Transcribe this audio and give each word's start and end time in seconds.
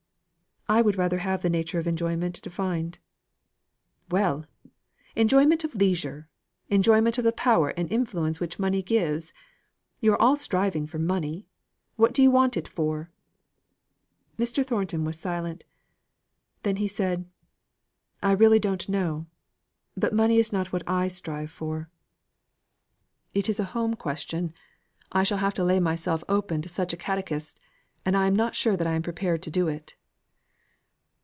"I 0.69 0.81
would 0.81 0.95
rather 0.95 1.17
have 1.17 1.41
the 1.41 1.49
nature 1.49 1.79
of 1.79 1.83
the 1.83 1.89
enjoyment 1.89 2.41
defined." 2.41 2.99
"Well! 4.09 4.45
enjoyment 5.17 5.65
or 5.65 5.67
leisure 5.73 6.29
enjoyment 6.69 7.17
of 7.17 7.25
the 7.25 7.33
power 7.33 7.71
and 7.71 7.91
influence 7.91 8.39
which 8.39 8.57
money 8.57 8.81
gives. 8.81 9.33
You 9.99 10.13
are 10.13 10.21
all 10.21 10.37
striving 10.37 10.87
for 10.87 10.97
money. 10.97 11.45
What 11.97 12.13
do 12.13 12.23
you 12.23 12.31
want 12.31 12.55
it 12.55 12.69
for?" 12.69 13.11
Mr. 14.39 14.65
Thornton 14.65 15.03
was 15.03 15.19
silent. 15.19 15.65
Then 16.63 16.77
he 16.77 16.87
said, 16.87 17.25
"I 18.23 18.31
really 18.31 18.57
don't 18.59 18.87
know. 18.87 19.25
But 19.97 20.13
money 20.13 20.37
is 20.37 20.53
not 20.53 20.71
what 20.71 20.83
I 20.87 21.09
strive 21.09 21.51
for." 21.51 21.79
"What 21.79 21.89
then?" 23.33 23.39
"It 23.41 23.49
is 23.49 23.59
a 23.59 23.65
home 23.75 23.95
question. 23.97 24.53
I 25.11 25.23
shall 25.23 25.39
have 25.39 25.55
to 25.55 25.65
lay 25.65 25.81
myself 25.81 26.23
open 26.29 26.61
to 26.61 26.69
such 26.69 26.93
a 26.93 26.97
catechist, 26.97 27.59
and 28.05 28.15
I 28.15 28.25
am 28.25 28.37
not 28.37 28.55
sure 28.55 28.77
that 28.77 28.87
I 28.87 28.93
am 28.93 29.01
prepared 29.01 29.43
to 29.43 29.51
do 29.51 29.67
it." 29.67 29.97